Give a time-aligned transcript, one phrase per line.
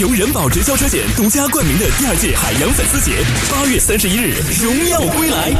[0.00, 3.12] 由人保直销车险独家冠名的第二届海洋粉丝节，
[3.50, 5.50] 八月三十一日荣耀归来，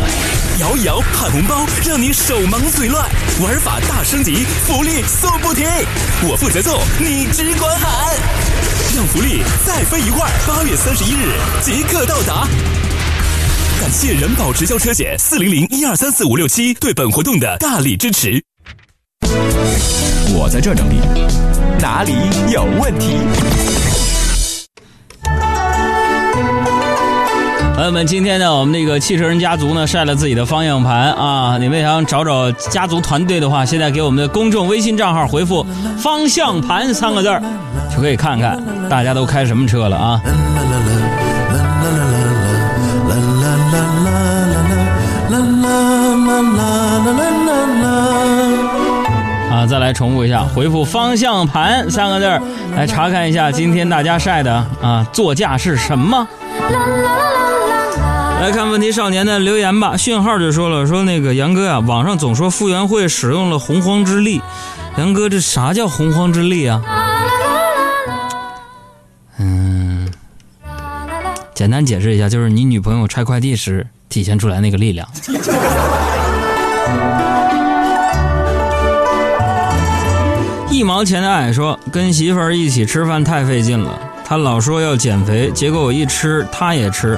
[0.59, 3.07] 摇一摇喊红包，让你手忙嘴乱，
[3.43, 5.69] 玩法大升级，福利送不停，
[6.23, 8.17] 我负责送，你只管喊，
[8.97, 11.29] 让福利再飞一会儿，八月三十一日
[11.61, 12.49] 即刻到达。
[13.83, 18.43] 感谢人保直销车险四零零一二三四五六七对本活动的大力支持。
[20.35, 21.01] 我在这整理，
[21.81, 22.15] 哪里
[22.51, 23.19] 有问题？
[27.75, 31.57] 朋友们，今天呢，我们那个汽车人家族呢晒了自己的方向盘啊！
[31.59, 35.67] 你们想找找家族团队的话，现在给我们的公众微信账号回复
[35.99, 37.43] “方向盘”三个字儿，
[37.93, 40.21] 就可以看看大家都开什么车了啊！
[49.51, 52.41] 啊，再来重复一下，回复“方向盘”三个字儿，
[52.77, 56.29] 来查看一下今天大家晒的啊座驾是什么。
[58.43, 59.97] 来看问题少年的留言吧。
[59.97, 64.43] 讯号就说了，说那个杨哥呀，网上总说傅园慧使用了洪荒之力，
[64.99, 66.83] 杨哥这啥叫洪荒之力啊？
[69.39, 70.13] 嗯，
[71.55, 75.09] 简单解释一下，就是你女朋友拆快递时体现出来那个力量。
[80.69, 87.17] 一毛钱的爱说，跟媳妇儿一起吃饭太费劲了，她老说要减肥，结果我一吃她也吃。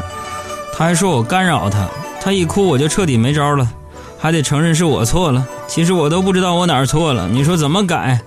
[0.77, 1.89] 他还说我干扰他，
[2.21, 3.67] 他一哭我就彻底没招了，
[4.19, 5.47] 还得承认是我错了。
[5.69, 8.21] 其实我都不知道我哪儿错了，你说怎么改？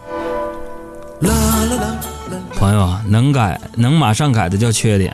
[2.55, 5.13] 朋友啊，能改能马上改的叫缺点，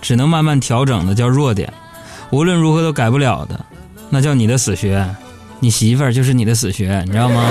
[0.00, 1.72] 只能慢慢调整的叫弱点。
[2.30, 3.60] 无论如何都改不了的，
[4.08, 5.06] 那叫你的死穴。
[5.60, 7.44] 你媳妇儿就是你的死穴，你知道吗？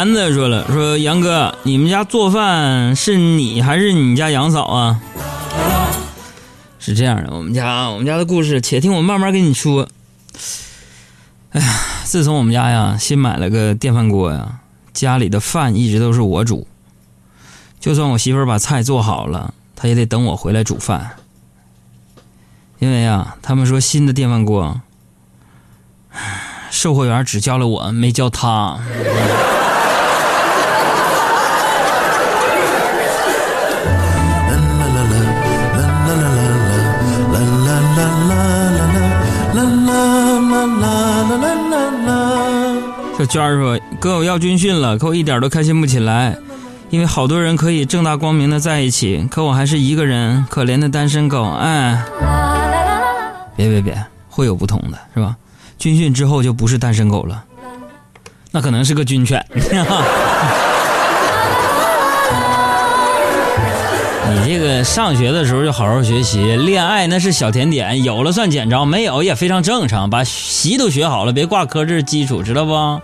[0.00, 4.98] 园子说了：“说杨哥，你们家做饭是你还是你家杨嫂啊？”
[6.80, 9.86] 是这样的，我们家我们家的故事，且听我慢慢跟你说。
[11.50, 14.60] 哎呀，自从我们家呀新买了个电饭锅呀，
[14.94, 16.66] 家里的饭一直都是我煮。
[17.78, 21.10] 就算我媳妇儿把菜做好了，她也得等我回来煮饭。
[22.78, 24.80] 因为啊，他们说新的电饭锅，
[26.70, 28.78] 售货员只教了我，没教他。
[43.20, 46.38] 小娟儿说：“哥，我要军训了，可我一点都开心不起来，
[46.88, 52.02] 因为好多人可以正大光明的在一起，可我还是一个人，可怜的单身狗。”哎，
[53.54, 55.36] 别别别，会有不同的，是吧？
[55.78, 57.44] 军训之后就不是单身狗了，
[58.52, 59.44] 那可能是个军犬。
[64.32, 70.08] 你这个上学的时候就好好学习，恋爱那是小甜点，有了算捡着，没有也非常正常。
[70.08, 72.72] 把习都学好了，别挂科，这是基础，知道不？
[72.72, 73.00] 啊，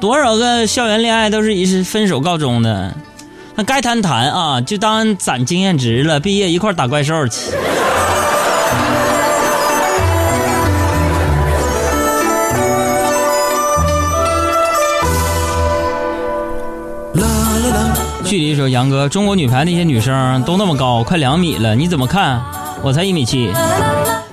[0.00, 2.94] 多少个校园恋爱都是以分手告终的，
[3.56, 7.50] 那该谈谈啊，就当攒经验值了，毕业一块打怪兽去。
[18.34, 22.42] 距离说杨哥，中国女排那些女生都那么高，快两米了，你怎么看？
[22.82, 23.48] 我才一米七，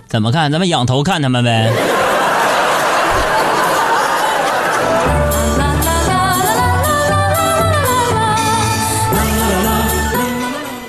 [0.07, 0.51] 怎么看？
[0.51, 1.72] 咱们仰头看他们呗。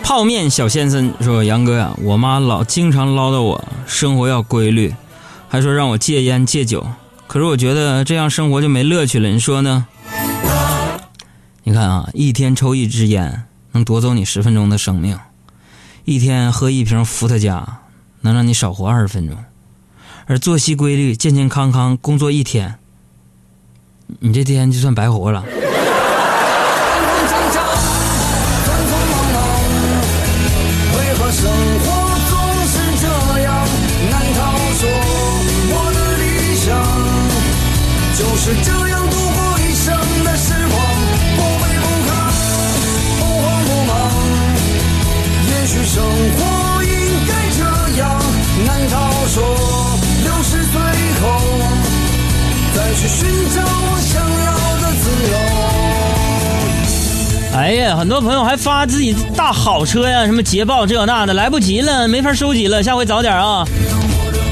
[0.02, 4.94] 泡面小先生说：“杨哥呀，我妈老经常唠叨我，生活要规律，
[5.50, 6.86] 还说让我戒烟戒酒。
[7.26, 9.86] 可是我觉得这样生活就没乐趣了，你说呢？”
[11.64, 15.16] 你看啊，一天抽一支烟能夺走你十分钟的生命，
[16.04, 17.80] 一天喝一瓶伏特加
[18.22, 19.36] 能让你少活二十分钟，
[20.26, 22.78] 而作息规律、健健康康工作一天，
[24.18, 25.44] 你这天就算白活了。
[38.44, 38.91] 是这样
[57.62, 63.64] 哎呀，很多朋友还发自己大好车呀，什么捷豹这那的，来不及了，没法收集了，下回早点啊。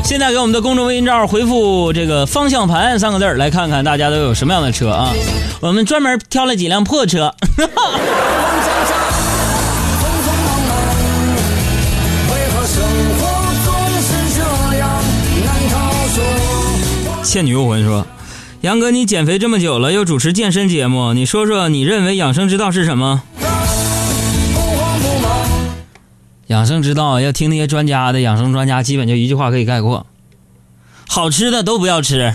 [0.04, 5.10] 现在给我们的公众微信账回复这个“方向盘”三个字儿，来看看大家都有什么样的车啊？
[5.58, 7.34] 我们专门挑了几辆破车。
[17.24, 18.06] 倩女幽魂说
[18.62, 23.22] ：“杨哥，你减肥这么久了，又主持健身节目，你说说你认为养生之道是什么？”
[26.48, 30.04] 养生之道要听那些专家的，养生专家基本就一句话可以概括：
[31.08, 32.34] 好吃的都不要吃。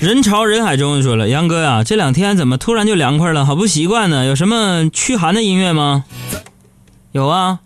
[0.00, 3.46] 人潮人海中说了，杨哥呀，这两天怎么突然就凉快了？
[3.46, 4.24] 好不习惯呢。
[4.26, 6.04] 有什么驱寒的音乐吗？
[7.14, 7.60] 有啊，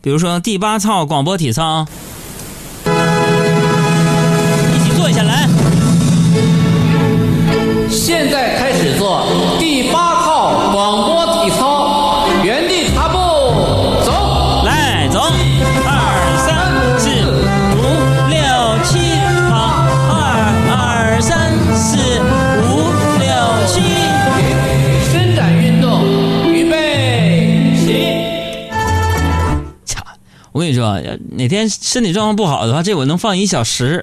[0.00, 1.86] 比如说第八套广播体操，
[2.86, 5.46] 一起做一下来。
[7.90, 9.26] 现在开始做
[9.58, 10.13] 第八
[31.44, 34.02] 哪天身体状况不好的话，这我能放一小时。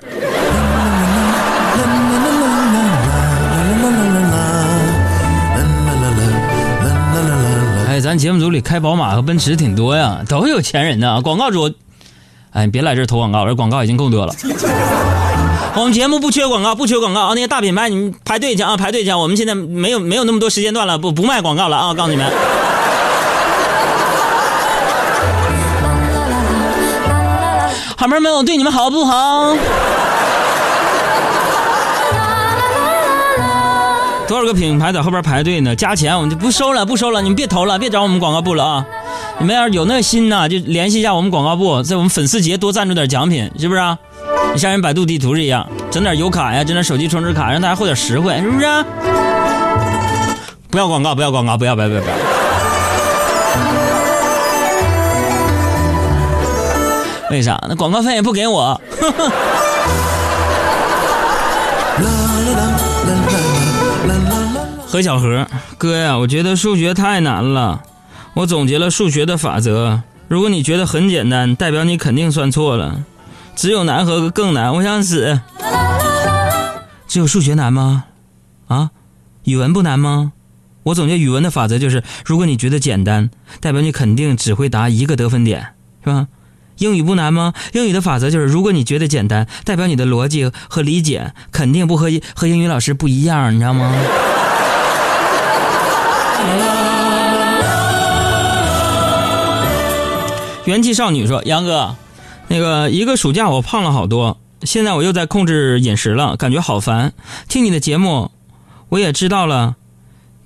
[7.87, 11.19] 哎，咱节目组里开宝马和奔驰挺多呀，都有钱人呢。
[11.23, 11.73] 广告主，
[12.51, 14.35] 哎，你别来这投广告，这广告已经够多了。
[15.73, 17.31] 我们节目不缺广告，不缺广告啊！
[17.33, 19.11] 那些大品牌，你们排队去啊，排队去！
[19.11, 21.91] 我们现在没有没有那么多时间段了，不不卖广告了啊！
[21.95, 22.31] 告诉你们。
[28.01, 29.55] 好妹儿们，我对你们好不好？
[34.27, 35.75] 多少个品牌在后边排队呢？
[35.75, 38.83] 加钱，我们就不收了，不收了，你们别投了，别找我们广告部了啊！
[39.37, 43.95] 你们要是有那心呐，就联系一下我们广告部，在我们粉丝节多赞助点奖品，是不是啊？
[44.51, 48.83] 你像人百度地图是一样，整点油卡呀，整点手机充值卡，让大家获点实惠，是不是、啊？
[50.71, 52.01] 不要广告，不要广告，不要，不要，不要！
[52.01, 52.30] 不要
[57.31, 57.57] 为啥？
[57.69, 58.81] 那广告费也不给我。
[64.85, 65.47] 何小何，
[65.77, 67.81] 哥呀，我觉得数学太难了。
[68.33, 73.05] 我总结了数学的法则，如果你觉得很简单，代表你肯定算错了。
[73.55, 75.39] 只有难和更难，我想死。
[77.07, 78.03] 只有数学难吗？
[78.67, 78.89] 啊，
[79.45, 80.33] 语文不难吗？
[80.83, 83.29] 我总结语文的法则就是，如果你觉得简单，
[83.61, 85.73] 代表你肯定只会答一个得分点，
[86.03, 86.27] 是吧？
[86.77, 87.53] 英语不难吗？
[87.73, 93.93] 英语的法则就是，如果你觉得简单，代表你的逻辑和理解肯定不和和英语老师不一样，你知道吗？
[100.65, 101.95] 元气少女说：“杨哥，
[102.47, 107.13] 那个一个暑假我胖了好多，现在我又在控制饮食了，感觉好烦。
[107.49, 108.31] 听你的节目，
[108.89, 109.75] 我也知道了，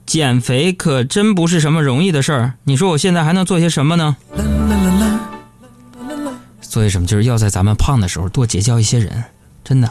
[0.05, 2.53] 减肥可真不是什么容易的事儿。
[2.63, 4.15] 你说我现在还能做些什么呢？
[6.75, 7.07] 做些什么？
[7.07, 9.23] 就是要在咱们胖的时候多结交一些人，
[9.63, 9.89] 真的，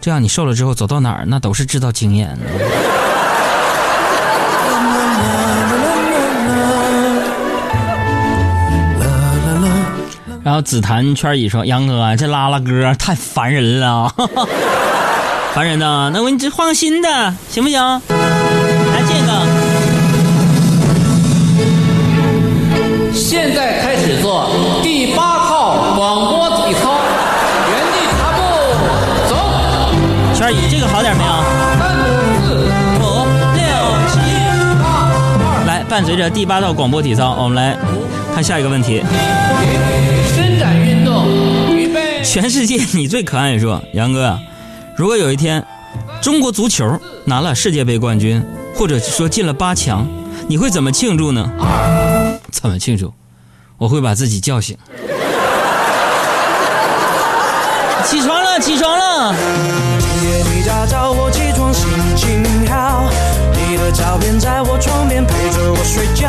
[0.00, 2.34] 这样你瘦了之后走到哪儿那都是制造经验。
[10.42, 14.10] ”然后紫檀圈乙说：“杨哥啊，这拉拉歌太烦人了，
[15.52, 16.10] 烦人呐！
[16.10, 17.78] 那我你这换个新的行不行？
[17.78, 19.46] 来这个。
[23.12, 24.48] 现在开始做
[24.82, 25.33] 第八
[26.04, 27.00] 套广播体操，
[27.70, 28.38] 原地踏步
[29.26, 29.32] 走。
[30.34, 31.30] 圈乙这个好点没有？
[31.78, 31.96] 三
[32.44, 32.52] 四
[33.00, 33.02] 五
[33.54, 33.64] 六
[34.12, 34.14] 七。
[34.82, 34.84] 八
[35.66, 37.74] 来，伴随着第八道广播体操，我们来
[38.34, 39.02] 看下一个问题。
[40.34, 42.22] 伸展运动，预备。
[42.22, 44.38] 全世界你最可爱，说杨哥，
[44.98, 45.64] 如果有一天
[46.20, 48.44] 中国足球拿了世界杯冠军，
[48.76, 50.06] 或者说进了八强，
[50.48, 51.50] 你会怎么庆祝呢？
[52.52, 53.10] 怎么庆祝？
[53.78, 54.76] 我会把自己叫醒。
[58.04, 59.34] 起床了，起床了！
[60.22, 63.04] 夜你家叫我起床，心情好。
[63.52, 66.28] 你的照片在我床边陪着我睡觉，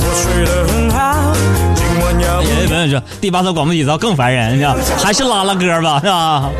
[0.00, 1.32] 我睡得很好。
[1.74, 6.50] 今晚要不哎，朋友说第八套广播体操更烦人，你知道还是拉拉歌吧，是吧？